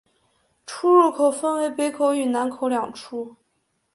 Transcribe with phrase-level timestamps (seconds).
[0.65, 3.35] 出入口分为北口与南口两处。